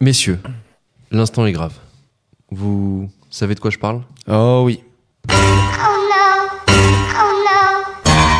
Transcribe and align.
Messieurs, 0.00 0.38
l'instant 1.10 1.46
est 1.46 1.52
grave. 1.52 1.72
Vous 2.50 3.08
savez 3.30 3.54
de 3.54 3.60
quoi 3.60 3.70
je 3.70 3.78
parle? 3.78 4.02
Oh 4.28 4.62
oui. 4.64 4.80
Oh 5.30 5.32
no. 5.32 5.38
Oh 6.68 7.32
no. 7.44 7.84
Oh 8.04 8.34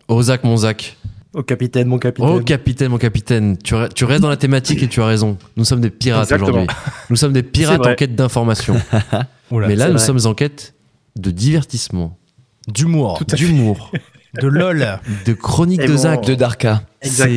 Oh 0.07 0.21
Zach, 0.23 0.43
mon 0.43 0.57
Zach. 0.57 0.97
Au 1.33 1.43
capitaine, 1.43 1.87
mon 1.87 1.99
capitaine. 1.99 2.27
Oh 2.29 2.41
capitaine, 2.41 2.89
mon 2.89 2.97
capitaine. 2.97 3.55
Tu, 3.59 3.75
re- 3.75 3.93
tu 3.93 4.03
restes 4.05 4.21
dans 4.23 4.29
la 4.29 4.37
thématique 4.37 4.81
et 4.81 4.87
tu 4.87 4.99
as 5.01 5.05
raison. 5.05 5.37
Nous 5.57 5.63
sommes 5.65 5.79
des 5.81 5.91
pirates 5.91 6.23
Exactement. 6.23 6.63
aujourd'hui. 6.63 6.75
Nous 7.11 7.15
sommes 7.15 7.33
des 7.33 7.43
pirates 7.43 7.85
en 7.85 7.93
quête 7.93 8.15
d'information. 8.15 8.75
Mais 9.51 9.75
là, 9.75 9.87
nous 9.89 9.97
vrai. 9.97 10.03
sommes 10.05 10.25
en 10.25 10.33
quête 10.33 10.73
de 11.15 11.29
divertissement, 11.29 12.17
d'humour, 12.67 13.19
d'humour, 13.27 13.91
de 14.41 14.47
lol. 14.47 14.99
de 15.25 15.33
chronique 15.33 15.81
Et 15.81 15.87
de 15.87 15.91
bon, 15.93 15.97
Zach. 15.97 16.23
De 16.25 16.35
Darka. 16.35 16.81
C'est 17.01 17.27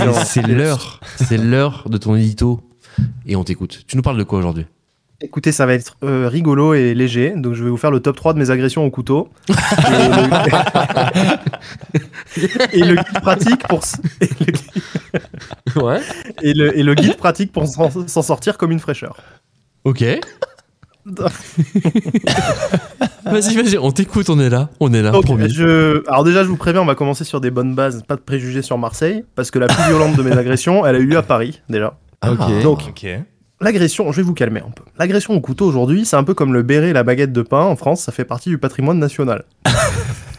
l'heure. 0.42 1.00
C'est 1.16 1.38
l'heure 1.38 1.84
de 1.88 1.96
ton 1.98 2.14
édito. 2.16 2.60
Et 3.26 3.36
on 3.36 3.44
t'écoute. 3.44 3.84
Tu 3.86 3.96
nous 3.96 4.02
parles 4.02 4.18
de 4.18 4.24
quoi 4.24 4.38
aujourd'hui? 4.38 4.66
Écoutez, 5.24 5.52
ça 5.52 5.66
va 5.66 5.74
être 5.74 5.96
euh, 6.02 6.26
rigolo 6.28 6.74
et 6.74 6.94
léger. 6.94 7.32
Donc, 7.36 7.54
je 7.54 7.62
vais 7.62 7.70
vous 7.70 7.76
faire 7.76 7.92
le 7.92 8.00
top 8.00 8.16
3 8.16 8.34
de 8.34 8.40
mes 8.40 8.50
agressions 8.50 8.84
au 8.84 8.90
couteau. 8.90 9.28
et, 9.48 9.52
le... 9.52 9.58
et 12.72 12.80
le 12.84 12.94
guide 12.96 13.20
pratique 13.22 13.68
pour. 13.68 13.82
Et 14.20 14.28
le, 14.40 14.52
Ouais. 15.80 16.00
et 16.42 16.54
le- 16.54 16.76
et 16.76 16.82
le 16.82 16.94
guide 16.94 17.16
pratique 17.16 17.52
pour 17.52 17.68
s'en 17.68 17.88
s'en 18.08 18.22
sortir 18.22 18.58
comme 18.58 18.72
une 18.72 18.80
fraîcheur. 18.80 19.16
Ok. 19.84 20.04
Vas-y, 23.24 23.56
vas-y, 23.56 23.78
on 23.78 23.90
t'écoute, 23.92 24.28
on 24.30 24.38
est 24.40 24.48
là. 24.50 24.68
On 24.80 24.92
est 24.92 25.02
là, 25.02 25.14
Ok, 25.14 25.24
promis. 25.26 25.48
je... 25.48 26.02
Alors 26.08 26.24
déjà, 26.24 26.42
je 26.44 26.48
vous 26.48 26.56
préviens, 26.56 26.82
on 26.82 26.86
va 26.86 26.94
commencer 26.94 27.24
sur 27.24 27.40
des 27.40 27.50
bonnes 27.50 27.74
bases, 27.74 28.02
pas 28.06 28.16
de 28.16 28.20
préjugés 28.20 28.62
sur 28.62 28.78
Marseille, 28.78 29.24
parce 29.34 29.50
que 29.50 29.58
la 29.58 29.66
plus 29.68 29.82
violente 29.88 30.16
de 30.16 30.22
mes 30.22 30.32
agressions, 30.36 30.84
elle 30.86 30.96
a 30.96 30.98
eu 30.98 31.06
lieu 31.06 31.16
à 31.16 31.22
Paris, 31.22 31.60
déjà. 31.68 31.94
Ah. 32.20 32.32
Ok. 32.32 32.62
Donc, 32.62 32.80
Ok. 32.88 33.06
l'agression, 33.60 34.10
je 34.12 34.16
vais 34.18 34.22
vous 34.22 34.34
calmer 34.34 34.60
un 34.60 34.70
peu. 34.70 34.82
L'agression 34.98 35.34
au 35.34 35.40
couteau 35.40 35.66
aujourd'hui, 35.66 36.04
c'est 36.04 36.16
un 36.16 36.24
peu 36.24 36.34
comme 36.34 36.52
le 36.52 36.62
béret 36.62 36.90
et 36.90 36.92
la 36.92 37.02
baguette 37.04 37.32
de 37.32 37.42
pain 37.42 37.62
en 37.62 37.76
France, 37.76 38.02
ça 38.02 38.12
fait 38.12 38.24
partie 38.24 38.48
du 38.50 38.58
patrimoine 38.58 38.98
national. 38.98 39.44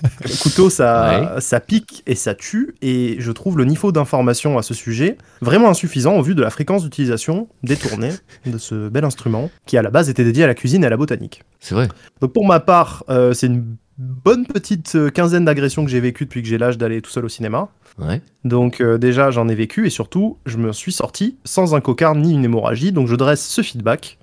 le 0.23 0.41
couteau, 0.41 0.69
ça, 0.69 1.35
ça 1.39 1.59
pique 1.59 2.03
et 2.05 2.15
ça 2.15 2.35
tue, 2.35 2.75
et 2.81 3.15
je 3.19 3.31
trouve 3.31 3.57
le 3.57 3.65
niveau 3.65 3.91
d'information 3.91 4.57
à 4.57 4.61
ce 4.61 4.73
sujet 4.73 5.17
vraiment 5.41 5.69
insuffisant 5.69 6.17
au 6.17 6.21
vu 6.21 6.35
de 6.35 6.41
la 6.41 6.49
fréquence 6.49 6.83
d'utilisation 6.83 7.47
détournée 7.63 8.11
de 8.45 8.57
ce 8.57 8.89
bel 8.89 9.05
instrument, 9.05 9.49
qui 9.65 9.77
à 9.77 9.81
la 9.81 9.89
base 9.89 10.09
était 10.09 10.23
dédié 10.23 10.43
à 10.43 10.47
la 10.47 10.55
cuisine 10.55 10.83
et 10.83 10.87
à 10.87 10.89
la 10.89 10.97
botanique. 10.97 11.43
C'est 11.59 11.75
vrai. 11.75 11.87
Donc 12.21 12.33
pour 12.33 12.45
ma 12.45 12.59
part, 12.59 13.03
euh, 13.09 13.33
c'est 13.33 13.47
une 13.47 13.77
bonne 13.97 14.45
petite 14.45 14.95
euh, 14.95 15.09
quinzaine 15.09 15.45
d'agressions 15.45 15.85
que 15.85 15.91
j'ai 15.91 15.99
vécues 15.99 16.25
depuis 16.25 16.41
que 16.41 16.47
j'ai 16.47 16.57
l'âge 16.57 16.77
d'aller 16.77 17.01
tout 17.01 17.11
seul 17.11 17.25
au 17.25 17.29
cinéma. 17.29 17.69
Ouais. 17.99 18.21
Donc 18.43 18.81
euh, 18.81 18.97
déjà 18.97 19.31
j'en 19.31 19.47
ai 19.47 19.55
vécu 19.55 19.85
et 19.85 19.89
surtout 19.89 20.37
je 20.45 20.57
me 20.57 20.73
suis 20.73 20.91
sorti 20.91 21.37
sans 21.45 21.75
un 21.75 21.81
cocard 21.81 22.15
ni 22.15 22.33
une 22.33 22.43
hémorragie. 22.43 22.91
Donc 22.91 23.07
je 23.07 23.15
dresse 23.15 23.45
ce 23.45 23.61
feedback 23.61 24.17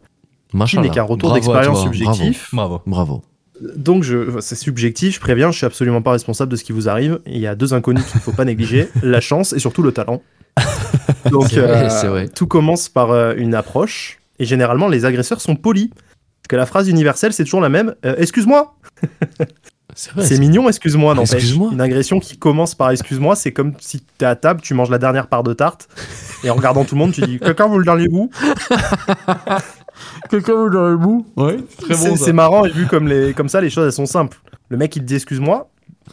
qui 0.67 0.79
n'est 0.79 0.91
qu'un 0.91 1.05
retour 1.05 1.33
d'expérience 1.33 1.83
subjectif. 1.83 2.51
Bravo. 2.53 2.83
Bravo. 2.87 3.23
Donc 3.61 4.05
je, 4.05 4.41
c'est 4.41 4.57
subjectif, 4.57 5.15
je 5.15 5.21
préviens, 5.21 5.51
je 5.51 5.59
suis 5.59 5.67
absolument 5.67 6.03
pas 6.03 6.13
responsable 6.13 6.51
de 6.51 6.57
ce 6.57 6.65
qui 6.65 6.73
vous 6.73 6.89
arrive. 6.89 7.21
Il 7.27 7.39
y 7.39 7.47
a 7.47 7.55
deux 7.55 7.75
inconnus 7.75 8.05
qu'il 8.05 8.17
ne 8.17 8.23
faut 8.23 8.33
pas 8.33 8.45
négliger, 8.45 8.89
la 9.03 9.21
chance 9.21 9.53
et 9.53 9.59
surtout 9.59 9.83
le 9.83 9.93
talent. 9.93 10.23
Donc 11.31 11.53
vrai, 11.53 11.89
euh, 12.05 12.27
tout 12.35 12.47
commence 12.47 12.89
par 12.89 13.11
euh, 13.11 13.35
une 13.37 13.55
approche 13.55 14.19
et 14.39 14.45
généralement 14.45 14.89
les 14.89 15.05
agresseurs 15.05 15.41
sont 15.41 15.57
polis. 15.57 15.89
Parce 15.89 16.49
que 16.49 16.57
la 16.57 16.67
phrase 16.67 16.89
universelle 16.89 17.33
c'est 17.33 17.45
toujours 17.45 17.61
la 17.61 17.69
même. 17.69 17.95
Euh, 18.05 18.15
excuse-moi, 18.19 18.75
C'est 19.97 20.39
mignon, 20.39 20.69
excuse-moi, 20.69 21.15
n'empêche. 21.15 21.53
Une 21.53 21.81
agression 21.81 22.21
qui 22.21 22.39
commence 22.39 22.75
par 22.75 22.91
excuse-moi, 22.91 23.37
c'est 23.37 23.53
comme 23.53 23.75
si 23.81 24.01
t'es 24.01 24.25
à 24.25 24.37
table, 24.37 24.61
tu 24.61 24.73
manges 24.75 24.91
la 24.91 24.99
dernière 24.99 25.27
part 25.27 25.43
de 25.43 25.53
tarte, 25.53 25.89
et 26.45 26.51
en 26.51 26.55
regardant 26.55 26.85
tout 26.85 26.95
le 26.95 27.01
monde, 27.01 27.13
tu 27.13 27.23
dis 27.23 27.39
quelqu'un 27.39 27.69
veut 27.69 27.79
le 27.79 27.85
dernier 27.85 28.09
bout 28.09 28.31
Quelqu'un 30.31 30.65
veut 30.65 30.71
dans 30.71 30.89
le 30.89 30.97
bout 30.97 31.27
Ouais. 31.37 31.59
Très 31.79 31.95
C'est 31.95 32.17
c'est 32.17 32.33
marrant, 32.33 32.65
et 32.65 32.71
vu 32.71 32.87
comme, 32.87 33.09
les, 33.09 33.33
comme 33.33 33.49
ça, 33.49 33.61
les 33.61 33.71
choses 33.71 33.87
elles 33.87 33.93
sont 33.93 34.07
simples. 34.07 34.41
Le 34.69 34.77
mec 34.77 34.95
il 34.97 35.01
te 35.01 35.07
dit 35.07 35.15
excuse-moi, 35.17 35.69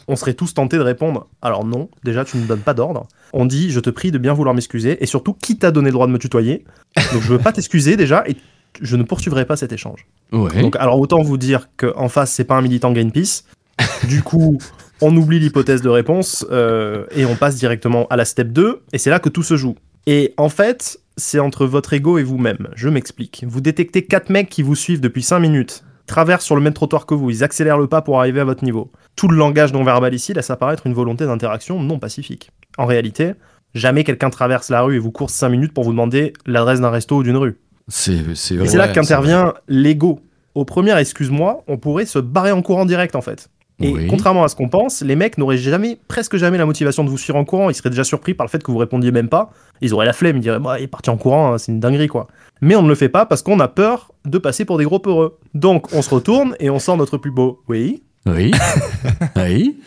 on 0.06 0.16
serait 0.16 0.34
tous 0.34 0.54
tentés 0.54 0.76
de 0.76 0.82
répondre 0.82 1.26
alors 1.42 1.64
non, 1.64 1.88
déjà 2.04 2.24
tu 2.24 2.36
ne 2.36 2.46
donnes 2.46 2.60
pas 2.60 2.74
d'ordre. 2.74 3.06
On 3.32 3.46
dit 3.46 3.70
je 3.70 3.80
te 3.80 3.90
prie 3.90 4.10
de 4.10 4.18
bien 4.18 4.32
vouloir 4.32 4.54
m'excuser, 4.54 5.02
et 5.02 5.06
surtout 5.06 5.34
qui 5.34 5.58
t'a 5.58 5.70
donné 5.70 5.88
le 5.88 5.92
droit 5.92 6.06
de 6.06 6.12
me 6.12 6.18
tutoyer? 6.18 6.64
Donc 7.12 7.22
je 7.22 7.28
veux 7.28 7.38
pas 7.38 7.52
t'excuser 7.52 7.96
déjà, 7.96 8.24
et 8.26 8.36
je 8.80 8.96
ne 8.96 9.02
poursuivrai 9.02 9.44
pas 9.44 9.56
cet 9.56 9.72
échange. 9.72 10.06
Ouais. 10.32 10.60
Donc, 10.60 10.76
alors 10.76 10.98
autant 11.00 11.22
vous 11.22 11.36
dire 11.36 11.68
qu'en 11.76 12.08
face, 12.08 12.32
c'est 12.32 12.44
pas 12.44 12.56
un 12.56 12.62
militant 12.62 12.92
Greenpeace. 12.92 13.44
Du 14.08 14.22
coup, 14.22 14.58
on 15.00 15.16
oublie 15.16 15.38
l'hypothèse 15.38 15.82
de 15.82 15.88
réponse 15.88 16.44
euh, 16.50 17.06
et 17.14 17.24
on 17.24 17.36
passe 17.36 17.56
directement 17.56 18.06
à 18.08 18.16
la 18.16 18.24
step 18.24 18.48
2, 18.48 18.82
et 18.92 18.98
c'est 18.98 19.10
là 19.10 19.20
que 19.20 19.28
tout 19.28 19.42
se 19.42 19.56
joue. 19.56 19.76
Et 20.06 20.34
en 20.36 20.48
fait, 20.48 20.98
c'est 21.18 21.40
entre 21.40 21.66
votre 21.66 21.92
ego 21.92 22.16
et 22.16 22.22
vous-même. 22.22 22.68
Je 22.74 22.88
m'explique. 22.88 23.44
Vous 23.46 23.60
détectez 23.60 24.04
quatre 24.04 24.30
mecs 24.30 24.48
qui 24.48 24.62
vous 24.62 24.76
suivent 24.76 25.00
depuis 25.00 25.22
5 25.22 25.40
minutes, 25.40 25.84
traversent 26.06 26.44
sur 26.44 26.54
le 26.54 26.62
même 26.62 26.72
trottoir 26.72 27.04
que 27.04 27.14
vous, 27.14 27.28
ils 27.28 27.44
accélèrent 27.44 27.76
le 27.76 27.88
pas 27.88 28.00
pour 28.00 28.18
arriver 28.18 28.40
à 28.40 28.44
votre 28.44 28.64
niveau. 28.64 28.90
Tout 29.16 29.28
le 29.28 29.36
langage 29.36 29.72
non 29.72 29.84
verbal 29.84 30.14
ici 30.14 30.32
laisse 30.32 30.50
apparaître 30.50 30.86
une 30.86 30.94
volonté 30.94 31.26
d'interaction 31.26 31.82
non 31.82 31.98
pacifique. 31.98 32.50
En 32.78 32.86
réalité, 32.86 33.32
jamais 33.74 34.04
quelqu'un 34.04 34.30
traverse 34.30 34.70
la 34.70 34.80
rue 34.82 34.96
et 34.96 34.98
vous 34.98 35.10
course 35.10 35.34
5 35.34 35.48
minutes 35.50 35.74
pour 35.74 35.84
vous 35.84 35.92
demander 35.92 36.32
l'adresse 36.46 36.80
d'un 36.80 36.90
resto 36.90 37.16
ou 37.18 37.22
d'une 37.22 37.36
rue. 37.36 37.58
C'est 37.88 38.34
c'est 38.34 38.54
Et 38.54 38.66
c'est 38.66 38.78
là 38.78 38.88
qu'intervient 38.88 39.54
l'ego. 39.66 40.20
Au 40.54 40.64
premier 40.64 40.98
excuse-moi, 40.98 41.64
on 41.68 41.78
pourrait 41.78 42.06
se 42.06 42.18
barrer 42.18 42.52
en 42.52 42.62
courant 42.62 42.86
direct 42.86 43.16
en 43.16 43.22
fait. 43.22 43.50
Et 43.80 43.92
Oui. 43.92 44.06
contrairement 44.08 44.42
à 44.42 44.48
ce 44.48 44.56
qu'on 44.56 44.68
pense, 44.68 45.02
les 45.02 45.14
mecs 45.14 45.38
n'auraient 45.38 45.56
jamais, 45.56 45.98
presque 46.08 46.36
jamais 46.36 46.58
la 46.58 46.66
motivation 46.66 47.04
de 47.04 47.10
vous 47.10 47.18
suivre 47.18 47.38
en 47.38 47.44
courant. 47.44 47.70
Ils 47.70 47.74
seraient 47.74 47.90
déjà 47.90 48.02
surpris 48.04 48.34
par 48.34 48.44
le 48.46 48.50
fait 48.50 48.62
que 48.62 48.70
vous 48.72 48.78
répondiez 48.78 49.12
même 49.12 49.28
pas. 49.28 49.50
Ils 49.80 49.94
auraient 49.94 50.06
la 50.06 50.12
flemme, 50.12 50.36
ils 50.38 50.40
diraient 50.40 50.58
bah, 50.58 50.78
il 50.80 50.84
est 50.84 50.88
parti 50.88 51.10
en 51.10 51.16
courant, 51.16 51.52
hein, 51.54 51.58
c'est 51.58 51.70
une 51.70 51.78
dinguerie 51.80 52.08
quoi. 52.08 52.26
Mais 52.60 52.74
on 52.74 52.82
ne 52.82 52.88
le 52.88 52.96
fait 52.96 53.08
pas 53.08 53.24
parce 53.24 53.42
qu'on 53.42 53.60
a 53.60 53.68
peur 53.68 54.10
de 54.24 54.38
passer 54.38 54.64
pour 54.64 54.78
des 54.78 54.84
gros 54.84 54.98
peureux. 54.98 55.38
Donc 55.54 55.92
on 55.94 56.02
se 56.02 56.10
retourne 56.10 56.56
et 56.58 56.70
on 56.70 56.78
sort 56.80 56.96
notre 56.96 57.18
plus 57.18 57.30
beau 57.30 57.62
oui. 57.68 58.02
Oui. 58.26 58.50
oui. 59.36 59.78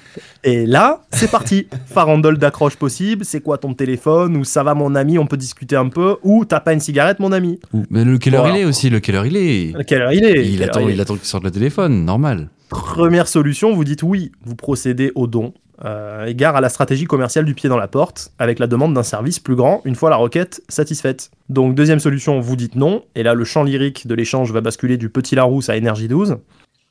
Et 0.43 0.65
là, 0.65 1.01
c'est 1.11 1.29
parti. 1.29 1.67
Farandole 1.85 2.37
d'accroche 2.39 2.75
possible. 2.75 3.23
C'est 3.23 3.41
quoi 3.41 3.57
ton 3.59 3.73
téléphone? 3.75 4.35
Ou 4.37 4.43
ça 4.43 4.63
va 4.63 4.73
mon 4.73 4.95
ami, 4.95 5.19
on 5.19 5.27
peut 5.27 5.37
discuter 5.37 5.75
un 5.75 5.89
peu. 5.89 6.15
Ou 6.23 6.45
t'as 6.45 6.59
pas 6.59 6.73
une 6.73 6.79
cigarette 6.79 7.19
mon 7.19 7.33
ami? 7.33 7.59
Mais 7.91 8.03
le 8.03 8.17
quelle 8.17 8.33
heure 8.35 8.43
Voilà. 8.43 8.57
il 8.57 8.61
est 8.61 8.65
aussi? 8.65 8.89
Le 8.89 8.99
quelle 8.99 9.15
heure 9.15 9.25
il 9.27 9.37
est? 9.37 9.75
À 9.75 9.83
Quelle 9.83 10.01
heure 10.01 10.13
il 10.13 10.23
est? 10.25 10.47
Il 10.47 10.63
attend, 10.63 10.81
heure 10.81 10.89
il 10.89 10.99
attend 10.99 11.15
qu'il 11.17 11.25
sorte 11.25 11.43
le 11.43 11.51
téléphone, 11.51 12.03
normal. 12.03 12.49
Première 12.71 13.27
solution, 13.27 13.73
vous 13.73 13.83
dites 13.83 14.01
oui, 14.01 14.31
vous 14.45 14.55
procédez 14.55 15.11
au 15.15 15.27
don, 15.27 15.53
euh, 15.83 16.25
égard 16.25 16.55
à 16.55 16.61
la 16.61 16.69
stratégie 16.69 17.03
commerciale 17.03 17.43
du 17.43 17.53
pied 17.53 17.67
dans 17.67 17.75
la 17.75 17.89
porte, 17.89 18.31
avec 18.39 18.59
la 18.59 18.67
demande 18.67 18.93
d'un 18.93 19.03
service 19.03 19.39
plus 19.39 19.55
grand 19.55 19.81
une 19.83 19.95
fois 19.95 20.09
la 20.09 20.15
requête 20.15 20.63
satisfaite. 20.69 21.31
Donc 21.49 21.75
deuxième 21.75 21.99
solution, 21.99 22.39
vous 22.39 22.55
dites 22.55 22.75
non, 22.75 23.03
et 23.13 23.23
là 23.23 23.33
le 23.33 23.43
champ 23.43 23.63
lyrique 23.63 24.07
de 24.07 24.15
l'échange 24.15 24.53
va 24.53 24.61
basculer 24.61 24.95
du 24.95 25.09
petit 25.09 25.35
Larousse 25.35 25.67
à 25.67 25.75
énergie 25.75 26.07
12, 26.07 26.37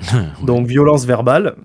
donc 0.42 0.66
violence 0.66 1.06
verbale, 1.06 1.56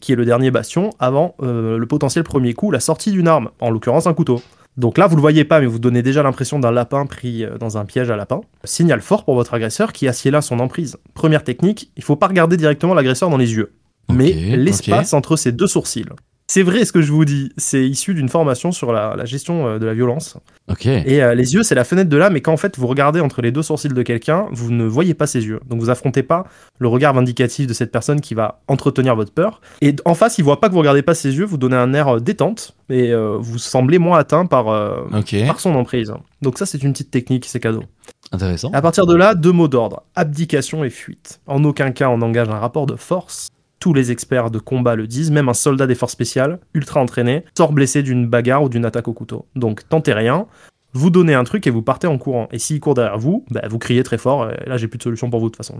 qui 0.00 0.12
est 0.12 0.16
le 0.16 0.24
dernier 0.24 0.50
bastion, 0.50 0.90
avant 0.98 1.36
euh, 1.40 1.78
le 1.78 1.86
potentiel 1.86 2.24
premier 2.24 2.54
coup, 2.54 2.72
la 2.72 2.80
sortie 2.80 3.12
d'une 3.12 3.28
arme, 3.28 3.50
en 3.60 3.70
l'occurrence 3.70 4.08
un 4.08 4.14
couteau. 4.14 4.42
Donc 4.80 4.96
là, 4.96 5.06
vous 5.06 5.14
le 5.14 5.20
voyez 5.20 5.44
pas, 5.44 5.60
mais 5.60 5.66
vous 5.66 5.78
donnez 5.78 6.00
déjà 6.00 6.22
l'impression 6.22 6.58
d'un 6.58 6.70
lapin 6.70 7.04
pris 7.04 7.44
euh, 7.44 7.58
dans 7.58 7.76
un 7.76 7.84
piège 7.84 8.10
à 8.10 8.16
lapin. 8.16 8.40
Signal 8.64 9.02
fort 9.02 9.26
pour 9.26 9.34
votre 9.34 9.52
agresseur 9.52 9.92
qui 9.92 10.08
assied 10.08 10.30
là 10.30 10.40
son 10.40 10.58
emprise. 10.58 10.96
Première 11.12 11.44
technique, 11.44 11.92
il 11.96 12.02
faut 12.02 12.16
pas 12.16 12.28
regarder 12.28 12.56
directement 12.56 12.94
l'agresseur 12.94 13.28
dans 13.28 13.36
les 13.36 13.52
yeux, 13.52 13.74
mais 14.10 14.32
l'espace 14.56 15.12
entre 15.12 15.36
ses 15.36 15.52
deux 15.52 15.66
sourcils. 15.66 16.06
C'est 16.52 16.64
vrai 16.64 16.84
ce 16.84 16.92
que 16.92 17.00
je 17.00 17.12
vous 17.12 17.24
dis, 17.24 17.52
c'est 17.56 17.86
issu 17.88 18.12
d'une 18.12 18.28
formation 18.28 18.72
sur 18.72 18.92
la, 18.92 19.14
la 19.14 19.24
gestion 19.24 19.68
euh, 19.68 19.78
de 19.78 19.86
la 19.86 19.94
violence. 19.94 20.36
Ok. 20.68 20.84
Et 20.84 21.22
euh, 21.22 21.32
les 21.32 21.54
yeux, 21.54 21.62
c'est 21.62 21.76
la 21.76 21.84
fenêtre 21.84 22.10
de 22.10 22.16
l'âme, 22.16 22.32
mais 22.32 22.40
quand 22.40 22.52
en 22.52 22.56
fait 22.56 22.76
vous 22.76 22.88
regardez 22.88 23.20
entre 23.20 23.40
les 23.40 23.52
deux 23.52 23.62
sourcils 23.62 23.86
de 23.86 24.02
quelqu'un, 24.02 24.48
vous 24.50 24.72
ne 24.72 24.84
voyez 24.84 25.14
pas 25.14 25.28
ses 25.28 25.46
yeux. 25.46 25.60
Donc 25.68 25.78
vous 25.78 25.90
affrontez 25.90 26.24
pas 26.24 26.48
le 26.80 26.88
regard 26.88 27.14
vindicatif 27.14 27.68
de 27.68 27.72
cette 27.72 27.92
personne 27.92 28.20
qui 28.20 28.34
va 28.34 28.62
entretenir 28.66 29.14
votre 29.14 29.32
peur. 29.32 29.60
Et 29.80 29.94
en 30.04 30.16
face, 30.16 30.38
il 30.38 30.42
voit 30.42 30.58
pas 30.58 30.66
que 30.66 30.72
vous 30.72 30.80
regardez 30.80 31.02
pas 31.02 31.14
ses 31.14 31.36
yeux, 31.36 31.44
vous 31.44 31.56
donnez 31.56 31.76
un 31.76 31.94
air 31.94 32.16
euh, 32.16 32.18
détente, 32.18 32.74
et 32.88 33.12
euh, 33.12 33.36
vous 33.38 33.58
semblez 33.58 34.00
moins 34.00 34.18
atteint 34.18 34.44
par, 34.46 34.64
par 34.66 35.60
son 35.60 35.76
emprise. 35.76 36.12
Donc 36.42 36.58
ça, 36.58 36.66
c'est 36.66 36.82
une 36.82 36.90
petite 36.90 37.12
technique, 37.12 37.44
c'est 37.44 37.60
cadeau. 37.60 37.84
Intéressant. 38.32 38.70
À 38.72 38.82
partir 38.82 39.06
de 39.06 39.14
là, 39.14 39.36
deux 39.36 39.52
mots 39.52 39.68
d'ordre 39.68 40.02
abdication 40.16 40.82
et 40.82 40.90
fuite. 40.90 41.40
En 41.46 41.62
aucun 41.62 41.92
cas 41.92 42.08
on 42.08 42.20
engage 42.22 42.48
un 42.48 42.58
rapport 42.58 42.86
de 42.86 42.96
force. 42.96 43.50
Tous 43.80 43.94
les 43.94 44.10
experts 44.12 44.50
de 44.50 44.58
combat 44.58 44.94
le 44.94 45.06
disent, 45.06 45.30
même 45.30 45.48
un 45.48 45.54
soldat 45.54 45.86
des 45.86 45.94
forces 45.94 46.12
spéciales, 46.12 46.58
ultra 46.74 47.00
entraîné, 47.00 47.44
sort 47.56 47.72
blessé 47.72 48.02
d'une 48.02 48.26
bagarre 48.28 48.62
ou 48.62 48.68
d'une 48.68 48.84
attaque 48.84 49.08
au 49.08 49.12
couteau. 49.14 49.46
Donc 49.56 49.88
tentez 49.88 50.12
rien, 50.12 50.46
vous 50.92 51.08
donnez 51.08 51.34
un 51.34 51.44
truc 51.44 51.66
et 51.66 51.70
vous 51.70 51.80
partez 51.82 52.06
en 52.06 52.18
courant. 52.18 52.46
Et 52.52 52.58
s'il 52.58 52.78
court 52.80 52.94
derrière 52.94 53.18
vous, 53.18 53.44
bah, 53.50 53.62
vous 53.70 53.78
criez 53.78 54.02
très 54.02 54.18
fort. 54.18 54.50
Et 54.50 54.68
là, 54.68 54.76
j'ai 54.76 54.86
plus 54.88 54.98
de 54.98 55.02
solution 55.04 55.30
pour 55.30 55.40
vous 55.40 55.46
de 55.48 55.54
toute 55.54 55.64
façon. 55.64 55.76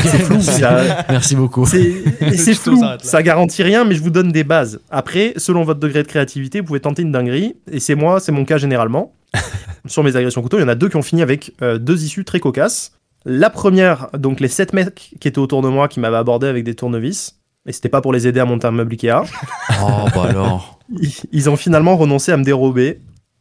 C'est 0.00 0.18
flou, 0.18 0.40
ça- 0.40 1.06
Merci 1.08 1.34
beaucoup. 1.36 1.64
c'est 1.66 2.54
flou, 2.54 2.78
ça 3.00 3.22
garantit 3.22 3.62
rien, 3.62 3.84
mais 3.84 3.94
je 3.94 4.02
vous 4.02 4.10
donne 4.10 4.32
des 4.32 4.44
bases. 4.44 4.80
Après, 4.90 5.32
selon 5.36 5.62
votre 5.64 5.80
degré 5.80 6.02
de 6.02 6.08
créativité, 6.08 6.60
vous 6.60 6.66
pouvez 6.66 6.80
tenter 6.80 7.02
une 7.02 7.12
dinguerie, 7.12 7.54
et 7.72 7.80
c'est 7.80 7.94
moi, 7.94 8.20
c'est 8.20 8.32
mon 8.32 8.44
cas 8.44 8.58
généralement. 8.58 9.14
Sur 9.86 10.04
mes 10.04 10.14
agressions 10.14 10.42
couteau, 10.42 10.58
il 10.58 10.62
y 10.62 10.64
en 10.64 10.68
a 10.68 10.74
deux 10.74 10.88
qui 10.90 10.96
ont 10.96 11.02
fini 11.02 11.22
avec 11.22 11.54
euh, 11.62 11.78
deux 11.78 12.04
issues 12.04 12.24
très 12.26 12.38
cocasses. 12.40 12.92
La 13.26 13.50
première, 13.50 14.08
donc 14.16 14.40
les 14.40 14.48
sept 14.48 14.72
mecs 14.72 15.10
qui 15.20 15.28
étaient 15.28 15.38
autour 15.38 15.62
de 15.62 15.68
moi, 15.68 15.88
qui 15.88 16.00
m'avaient 16.00 16.16
abordé 16.16 16.46
avec 16.46 16.64
des 16.64 16.74
tournevis, 16.74 17.36
et 17.66 17.72
c'était 17.72 17.88
pas 17.90 18.00
pour 18.00 18.12
les 18.12 18.26
aider 18.26 18.40
à 18.40 18.44
monter 18.46 18.66
un 18.66 18.70
meuble 18.70 18.92
Ikea, 18.94 19.22
Oh, 19.82 20.06
bah 20.14 20.24
alors. 20.28 20.78
ils- 20.98 21.12
ils 21.32 21.50
ont 21.50 21.56
finalement 21.56 21.96
renoncé 21.96 22.32
à 22.32 22.36
me 22.36 22.44
dérober 22.44 23.00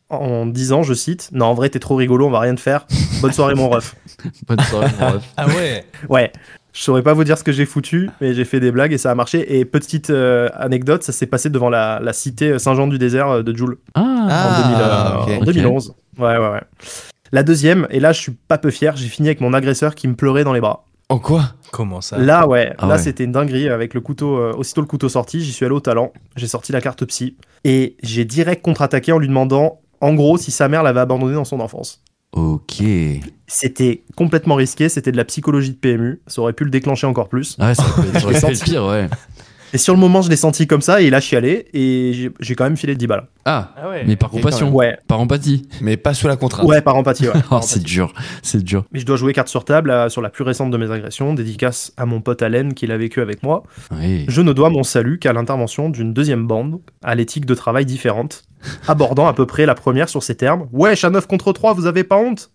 en 0.10 0.46
disant, 0.48 0.82
je 0.84 0.94
cite, 0.94 1.30
Non, 1.32 1.46
en 1.46 1.54
vrai, 1.54 1.70
t'es 1.70 1.80
trop 1.80 1.96
rigolo, 1.96 2.28
on 2.28 2.32
va 2.32 2.40
rien 2.40 2.56
te 2.56 2.60
faire. 2.60 2.86
Bonne 3.22 3.32
soirée, 3.32 3.56
mon 3.56 3.70
ref. 3.70 3.96
Bonne 4.48 4.60
soirée, 4.62 4.88
mon 5.00 5.08
ref. 5.14 5.24
Ah 5.38 5.48
ouais. 5.48 5.86
Ouais. 6.10 6.32
Je 6.72 6.84
saurais 6.84 7.02
pas 7.02 7.14
vous 7.14 7.24
dire 7.24 7.38
ce 7.38 7.44
que 7.44 7.52
j'ai 7.52 7.66
foutu, 7.66 8.10
mais 8.22 8.34
j'ai 8.36 8.46
fait 8.46 8.60
des 8.60 8.72
blagues 8.72 8.94
et 8.94 8.98
ça 9.00 9.10
a 9.12 9.16
marché. 9.16 9.58
Et 9.60 9.66
petite 9.66 10.12
euh, 10.12 10.50
anecdote, 10.56 11.02
ça 11.04 11.12
s'est 11.12 11.26
passé 11.26 11.50
devant 11.50 11.70
la, 11.70 12.00
la 12.00 12.14
cité 12.14 12.60
Saint-Jean-du-Désert 12.60 13.28
euh, 13.30 13.44
de 13.44 13.56
Joule 13.56 13.80
Ah, 13.96 14.02
en, 14.02 15.26
2000, 15.26 15.38
euh, 15.38 15.42
en 15.42 15.44
2011. 15.46 15.96
Ouais, 16.20 16.38
ouais, 16.38 16.50
ouais. 16.50 16.62
La 17.32 17.44
deuxième, 17.44 17.88
et 17.90 18.00
là 18.00 18.12
je 18.12 18.20
suis 18.22 18.32
pas 18.32 18.58
peu 18.58 18.72
fier, 18.72 18.96
j'ai 18.98 19.08
fini 19.08 19.28
avec 19.28 19.42
mon 19.42 19.54
agresseur 19.54 19.96
qui 19.96 20.08
me 20.08 20.16
pleurait 20.16 20.44
dans 20.44 20.54
les 20.54 20.62
bras. 20.62 20.86
En 21.10 21.18
quoi? 21.20 21.54
Comment 21.72 22.02
ça? 22.02 22.18
Là, 22.20 22.48
ouais, 22.48 22.74
Ah 22.78 22.86
là 22.88 22.96
ouais. 22.96 23.02
c'était 23.02 23.24
une 23.24 23.32
dinguerie 23.32 23.68
avec 23.70 23.94
le 23.96 24.02
couteau. 24.02 24.38
euh, 24.38 24.54
aussitôt 24.54 24.82
le 24.82 24.88
couteau 24.88 25.10
sorti, 25.10 25.42
j'y 25.42 25.52
suis 25.52 25.66
allé 25.66 25.74
au 25.74 25.80
talent, 25.80 26.14
j'ai 26.36 26.48
sorti 26.48 26.72
la 26.72 26.82
carte 26.82 27.04
psy 27.06 27.36
et 27.64 27.96
j'ai 28.04 28.26
direct 28.26 28.62
contre-attaqué 28.64 29.12
en 29.12 29.18
lui 29.18 29.28
demandant, 29.28 29.82
en 30.02 30.14
gros, 30.14 30.38
si 30.38 30.52
sa 30.52 30.68
mère 30.68 30.84
l'avait 30.84 31.00
abandonné 31.00 31.34
dans 31.34 31.46
son 31.46 31.60
enfance. 31.62 32.04
ok. 32.34 32.84
C'était 33.48 34.04
complètement 34.16 34.54
risqué, 34.56 34.88
c'était 34.88 35.12
de 35.12 35.18
la 35.18 35.26
psychologie 35.26 35.72
de 35.72 35.78
PMU, 35.78 36.22
ça 36.28 36.42
aurait 36.42 36.54
pu 36.54 36.64
le 36.64 36.70
déclencher 36.70 37.08
encore 37.08 37.28
plus. 37.28 37.56
Ah 37.60 37.70
ouais, 37.70 37.76
ça 37.76 37.84
aurait 37.84 38.08
pu- 38.12 38.20
ça 38.20 38.26
aurait 38.28 38.36
être 38.54 38.64
pire, 38.64 38.86
ouais. 38.86 39.08
Et 39.74 39.78
sur 39.78 39.94
le 39.94 40.00
moment, 40.00 40.22
je 40.22 40.30
l'ai 40.30 40.36
senti 40.36 40.66
comme 40.68 40.82
ça, 40.82 41.02
et 41.02 41.10
là, 41.10 41.20
je 41.20 41.26
suis 41.26 41.36
allé, 41.36 41.68
et 41.74 42.32
j'ai- 42.40 42.56
quand 42.56 42.64
même 42.64 42.78
filé 42.78 42.96
10 42.96 43.08
balles. 43.08 43.28
Ah, 43.46 43.74
Ah 43.78 43.90
ouais. 43.90 44.04
mais 44.06 44.16
par 44.16 44.30
compassion, 44.30 44.70
Ouais, 44.74 44.98
par 45.08 45.20
empathie. 45.20 45.68
Mais 45.82 45.96
pas 45.98 46.14
sous 46.14 46.28
la 46.28 46.36
contrainte. 46.36 46.66
ouais, 46.68 46.82
par 46.82 46.96
empathie, 46.96 47.28
ouais. 47.28 47.34
Oh, 47.52 47.60
c'est 47.62 47.82
dur, 47.84 48.14
c'est 48.42 48.64
dur. 48.64 48.86
Mais 48.92 49.00
je 49.00 49.06
dois 49.06 49.16
jouer 49.16 49.34
carte 49.34 49.48
sur 49.48 49.66
table 49.66 49.90
euh, 49.92 50.10
sur 50.10 50.22
la 50.22 50.30
plus 50.30 50.44
récente 50.44 50.72
de 50.72 50.78
mes 50.78 50.92
agressions, 50.92 51.34
dédicace 51.34 51.94
à 51.98 52.06
mon 52.06 52.22
pote 52.22 52.42
Allen 52.42 52.74
qui 52.74 52.88
l'a 52.88 52.98
vécu 52.98 53.22
avec 53.22 53.44
moi. 53.44 53.64
Oui. 53.92 54.26
Je 54.28 54.42
ne 54.42 54.54
dois 54.54 54.70
mon 54.70 54.84
salut 54.84 55.20
qu'à 55.20 55.34
l'intervention 55.34 55.90
d'une 55.90 56.14
deuxième 56.14 56.46
bande, 56.48 56.80
à 57.04 57.16
l'éthique 57.16 57.46
de 57.46 57.54
travail 57.56 57.86
différente, 57.86 58.44
abordant 58.88 59.28
à 59.28 59.34
peu 59.34 59.46
près 59.46 59.66
la 59.66 59.76
première 59.76 60.10
sur 60.10 60.22
ces 60.24 60.36
termes. 60.36 60.68
Wesh, 60.74 61.04
à 61.04 61.10
9 61.10 61.28
contre 61.28 61.54
3, 61.54 61.74
vous 61.74 61.86
avez 61.86 62.04
pas 62.04 62.18
honte? 62.18 62.52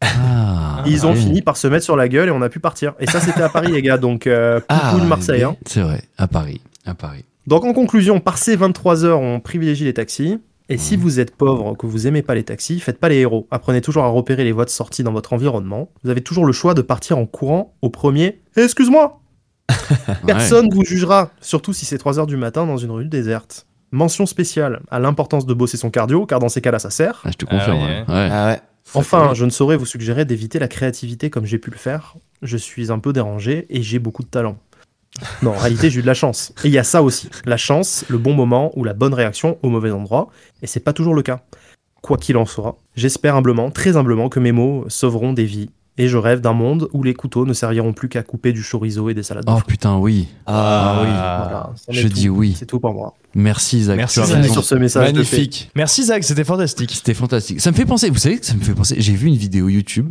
Ah, 0.00 0.82
Ils 0.86 1.06
ont 1.06 1.10
ouais. 1.10 1.16
fini 1.16 1.42
par 1.42 1.56
se 1.56 1.66
mettre 1.66 1.84
sur 1.84 1.96
la 1.96 2.08
gueule 2.08 2.28
et 2.28 2.30
on 2.32 2.42
a 2.42 2.48
pu 2.48 2.60
partir. 2.60 2.94
Et 3.00 3.06
ça, 3.06 3.20
c'était 3.20 3.42
à 3.42 3.48
Paris, 3.48 3.72
les 3.72 3.82
gars, 3.82 3.98
donc 3.98 4.26
euh, 4.26 4.60
Ah, 4.68 4.90
coucou 4.92 5.02
de 5.02 5.08
Marseille. 5.08 5.38
bien. 5.40 5.50
hein. 5.50 5.56
C'est 5.66 5.80
vrai, 5.82 6.02
à 6.18 6.28
Paris, 6.28 6.60
à 6.86 6.94
Paris. 6.94 7.24
Donc 7.46 7.64
en 7.64 7.72
conclusion, 7.72 8.20
par 8.20 8.38
ces 8.38 8.56
23 8.56 9.04
heures, 9.04 9.20
on 9.20 9.40
privilégie 9.40 9.84
les 9.84 9.94
taxis. 9.94 10.38
Et 10.70 10.76
si 10.76 10.96
vous 10.96 11.18
êtes 11.18 11.34
pauvre, 11.34 11.74
que 11.76 11.86
vous 11.86 12.06
aimez 12.06 12.20
pas 12.20 12.34
les 12.34 12.42
taxis, 12.44 12.78
faites 12.78 13.00
pas 13.00 13.08
les 13.08 13.16
héros. 13.16 13.46
Apprenez 13.50 13.80
toujours 13.80 14.04
à 14.04 14.08
repérer 14.08 14.44
les 14.44 14.52
voies 14.52 14.66
de 14.66 14.70
sortie 14.70 15.02
dans 15.02 15.12
votre 15.12 15.32
environnement. 15.32 15.88
Vous 16.04 16.10
avez 16.10 16.20
toujours 16.20 16.44
le 16.44 16.52
choix 16.52 16.74
de 16.74 16.82
partir 16.82 17.16
en 17.16 17.24
courant 17.24 17.74
au 17.80 17.88
premier. 17.88 18.42
Eh, 18.56 18.64
Excuse-moi 18.64 19.18
Personne 20.26 20.68
vous 20.72 20.84
jugera, 20.84 21.30
surtout 21.40 21.72
si 21.72 21.86
c'est 21.86 21.96
3 21.98 22.18
heures 22.18 22.26
du 22.26 22.36
matin 22.36 22.66
dans 22.66 22.76
une 22.76 22.90
rue 22.90 23.06
déserte. 23.06 23.66
Mention 23.92 24.26
spéciale 24.26 24.80
à 24.90 24.98
l'importance 24.98 25.46
de 25.46 25.54
bosser 25.54 25.78
son 25.78 25.88
cardio, 25.90 26.26
car 26.26 26.38
dans 26.40 26.50
ces 26.50 26.60
cas-là, 26.60 26.78
ça 26.78 26.90
sert. 26.90 27.22
Ah, 27.24 27.30
je 27.30 27.36
te 27.38 27.46
Ah 27.48 27.54
confirme. 27.56 27.78
ouais. 27.78 28.04
ouais. 28.06 28.14
Ouais. 28.14 28.28
Ah 28.30 28.46
ouais. 28.48 28.60
Enfin, 28.94 29.34
je 29.34 29.44
ne 29.44 29.50
saurais 29.50 29.76
vous 29.76 29.86
suggérer 29.86 30.24
d'éviter 30.24 30.58
la 30.58 30.68
créativité 30.68 31.30
comme 31.30 31.44
j'ai 31.44 31.58
pu 31.58 31.70
le 31.70 31.76
faire. 31.76 32.16
Je 32.42 32.56
suis 32.56 32.90
un 32.90 32.98
peu 32.98 33.12
dérangé 33.12 33.66
et 33.70 33.82
j'ai 33.82 33.98
beaucoup 33.98 34.22
de 34.22 34.28
talent. 34.28 34.58
Non, 35.42 35.50
en 35.50 35.58
réalité, 35.58 35.90
j'ai 35.90 35.98
eu 35.98 36.02
de 36.02 36.06
la 36.06 36.14
chance. 36.14 36.52
Et 36.64 36.68
il 36.68 36.72
y 36.72 36.78
a 36.78 36.84
ça 36.84 37.02
aussi. 37.02 37.28
La 37.44 37.56
chance, 37.56 38.04
le 38.08 38.18
bon 38.18 38.34
moment 38.34 38.72
ou 38.76 38.84
la 38.84 38.94
bonne 38.94 39.14
réaction 39.14 39.58
au 39.62 39.68
mauvais 39.68 39.90
endroit. 39.90 40.28
Et 40.62 40.66
c'est 40.66 40.80
pas 40.80 40.92
toujours 40.92 41.14
le 41.14 41.22
cas. 41.22 41.40
Quoi 42.02 42.16
qu'il 42.16 42.36
en 42.36 42.46
soit, 42.46 42.78
j'espère 42.94 43.34
humblement, 43.34 43.70
très 43.70 43.96
humblement, 43.96 44.28
que 44.28 44.38
mes 44.38 44.52
mots 44.52 44.84
sauveront 44.88 45.32
des 45.32 45.44
vies. 45.44 45.70
Et 46.00 46.06
je 46.08 46.16
rêve 46.16 46.40
d'un 46.40 46.52
monde 46.52 46.88
où 46.92 47.02
les 47.02 47.12
couteaux 47.12 47.44
ne 47.44 47.52
serviront 47.52 47.92
plus 47.92 48.08
qu'à 48.08 48.22
couper 48.22 48.52
du 48.52 48.62
chorizo 48.62 49.08
et 49.10 49.14
des 49.14 49.22
salades 49.24 49.44
de 49.44 49.50
Oh 49.50 49.58
putain, 49.66 49.96
oui. 49.98 50.28
Ah, 50.46 50.98
oui. 51.02 51.06
Voilà, 51.08 51.72
c'en 51.74 51.92
est 51.92 51.96
je 51.96 52.06
tout. 52.08 52.14
dis 52.14 52.28
oui. 52.28 52.54
C'est 52.56 52.66
tout 52.66 52.78
pour 52.80 52.94
moi. 52.94 53.14
Merci 53.34 53.82
Zach. 53.84 53.96
Merci, 53.96 54.20
Zach. 54.24 54.44
Sur 54.46 54.64
ce 54.64 54.74
message. 54.76 55.12
Magnifique. 55.12 55.70
Merci 55.74 56.04
Zach, 56.04 56.22
c'était 56.24 56.44
fantastique. 56.44 56.92
C'était 56.94 57.14
fantastique. 57.14 57.60
Ça 57.60 57.70
me 57.72 57.76
fait 57.76 57.84
penser, 57.84 58.10
vous 58.10 58.18
savez 58.18 58.38
que 58.38 58.46
ça 58.46 58.54
me 58.54 58.60
fait 58.62 58.74
penser, 58.74 58.94
j'ai 58.98 59.12
vu 59.14 59.26
une 59.28 59.36
vidéo 59.36 59.68
YouTube 59.68 60.10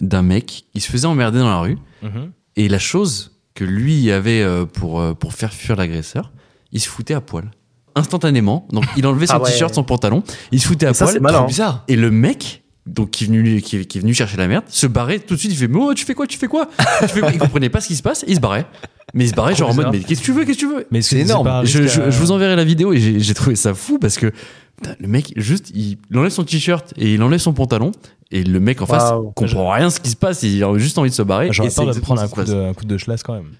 d'un 0.00 0.22
mec, 0.22 0.64
il 0.74 0.80
se 0.80 0.90
faisait 0.90 1.06
emmerder 1.06 1.38
dans 1.38 1.48
la 1.48 1.60
rue, 1.60 1.78
Mhm. 2.02 2.30
et 2.56 2.68
la 2.68 2.78
chose 2.78 3.32
que 3.54 3.64
lui 3.64 4.10
avait 4.10 4.42
euh, 4.42 4.64
pour, 4.66 5.00
euh, 5.00 5.14
pour 5.14 5.32
faire 5.34 5.52
fuir 5.54 5.76
l'agresseur, 5.76 6.32
il 6.72 6.80
se 6.80 6.88
foutait 6.88 7.14
à 7.14 7.20
poil. 7.20 7.50
Instantanément. 7.94 8.66
Donc 8.72 8.84
il 8.96 9.06
enlevait 9.06 9.26
son 9.26 9.34
Ah 9.34 9.40
ouais. 9.42 9.50
t-shirt, 9.50 9.74
son 9.74 9.84
pantalon, 9.84 10.22
il 10.52 10.60
se 10.60 10.66
foutait 10.66 10.86
à 10.86 10.90
Et 10.90 10.92
poil. 10.94 11.08
c'est 11.12 11.46
bizarre. 11.46 11.84
Et 11.88 11.96
le 11.96 12.10
mec, 12.10 12.62
donc 12.86 13.10
qui 13.10 13.24
est 13.24 13.26
venu, 13.26 13.60
qui, 13.60 13.76
est- 13.78 13.84
qui 13.84 13.98
est 13.98 14.00
venu 14.00 14.14
chercher 14.14 14.36
la 14.36 14.46
merde, 14.48 14.64
se 14.68 14.86
barrait 14.86 15.18
tout 15.18 15.34
de 15.34 15.38
suite. 15.40 15.52
Il 15.52 15.56
fait, 15.56 15.68
mais 15.68 15.78
oh, 15.80 15.92
tu 15.94 16.04
fais 16.04 16.14
quoi, 16.14 16.26
tu 16.26 16.38
fais 16.38 16.46
quoi, 16.48 16.68
tu 17.00 17.08
fais 17.08 17.20
quoi? 17.20 17.32
Il 17.32 17.38
comprenait 17.38 17.68
pas 17.68 17.80
ce 17.80 17.88
qui 17.88 17.96
se 17.96 18.02
passe. 18.02 18.22
Et 18.24 18.30
il 18.30 18.36
se 18.36 18.40
barrait. 18.40 18.66
Mais 19.14 19.24
il 19.24 19.28
se 19.28 19.34
barrait 19.34 19.54
genre 19.54 19.70
en 19.70 19.74
mode, 19.74 19.88
mais 19.92 20.00
qu'est-ce 20.00 20.20
que 20.20 20.24
tu 20.26 20.32
veux, 20.32 20.44
qu'est-ce 20.44 20.58
que 20.58 20.66
tu 20.66 20.68
veux? 20.72 20.86
Mais 20.90 21.00
C'est 21.02 21.18
énorme. 21.18 21.64
je, 21.64 22.18
vous 22.18 22.30
enverrai 22.32 22.56
la 22.56 22.64
vidéo 22.64 22.92
et 22.92 23.20
j'ai 23.20 23.34
trouvé 23.34 23.56
ça 23.56 23.72
fou 23.74 23.98
parce 23.98 24.16
que 24.18 24.32
putain, 24.76 24.94
le 24.98 25.08
mec, 25.08 25.32
juste, 25.36 25.70
il, 25.74 25.98
il 26.10 26.18
enlève 26.18 26.30
son 26.32 26.44
t-shirt 26.44 26.92
et 26.96 27.14
il 27.14 27.22
enlève 27.22 27.40
son 27.40 27.52
pantalon. 27.52 27.92
Et 28.32 28.42
le 28.42 28.58
mec 28.58 28.82
en 28.82 28.86
face 28.86 29.04
comprend 29.36 29.70
rien 29.70 29.88
ce 29.90 30.00
qui 30.00 30.10
se 30.10 30.16
passe. 30.16 30.42
Il 30.42 30.62
a 30.64 30.76
juste 30.78 30.98
envie 30.98 31.10
de 31.10 31.14
se 31.14 31.22
barrer. 31.22 31.48
J'aurais 31.52 31.68
peur 31.70 31.86
de 31.94 32.00
prendre 32.00 32.20
un 32.20 32.28
coup 32.28 32.42
de, 32.42 32.56
un 32.70 32.74
coup 32.74 32.84
de 32.84 32.96
chlasse 32.96 33.22
quand 33.22 33.34
même. 33.34 33.50